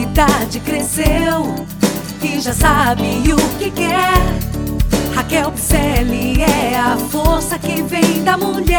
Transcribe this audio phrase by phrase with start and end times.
[0.00, 1.66] cidade cresceu
[2.22, 4.14] e já sabe o que quer.
[5.14, 8.78] Raquel Picelli é a força que vem da mulher.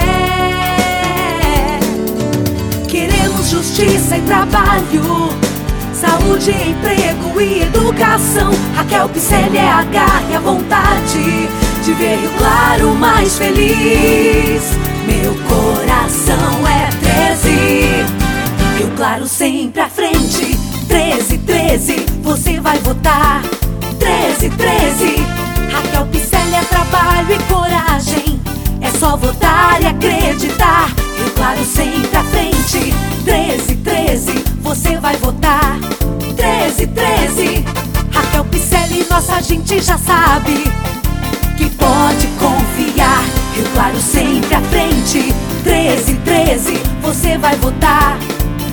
[2.87, 5.29] Queremos justiça e trabalho,
[5.93, 8.51] saúde, emprego e educação.
[8.75, 11.47] Raquel Picelli é a garra e a vontade
[11.83, 14.63] de ver Rio Claro mais feliz.
[15.05, 16.89] Meu coração é
[17.29, 17.49] 13,
[18.77, 19.60] Rio Claro frente.
[21.71, 23.41] 13, 13, você vai votar.
[23.97, 25.15] 13, 13,
[25.71, 28.41] Raquel Picelli é trabalho e coragem.
[28.81, 30.87] É só votar e acreditar.
[31.15, 32.93] Rio Claro sempre à frente.
[33.23, 35.79] 13, 13, você vai votar.
[36.35, 37.65] 13, 13,
[38.11, 40.65] Raquel Picelli, nossa gente já sabe
[41.57, 43.23] que pode confiar.
[43.55, 45.33] Rio Claro sempre à frente.
[45.63, 48.17] 13, 13, você vai votar.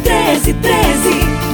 [0.02, 1.47] 13, 13,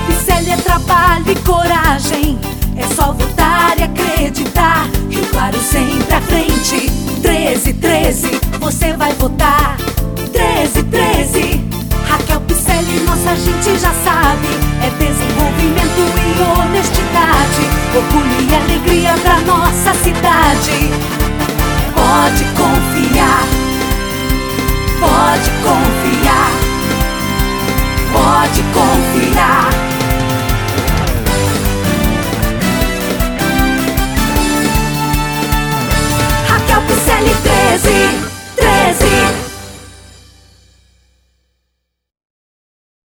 [0.00, 2.38] Picelli é trabalho e coragem.
[2.76, 4.88] É só votar e acreditar.
[5.08, 6.90] Rio Claro sempre à frente.
[7.22, 9.76] 13, 13, você vai votar.
[10.32, 11.64] 13, 13,
[12.08, 14.48] Raquel Picelli, nossa gente já sabe.
[14.82, 17.62] É desenvolvimento e honestidade.
[17.94, 20.90] Orgulho e alegria pra nossa cidade.
[21.94, 23.46] Pode confiar,
[25.00, 25.69] pode confiar.